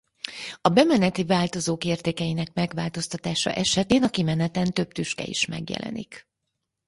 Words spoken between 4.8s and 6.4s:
tüske is megjelenik.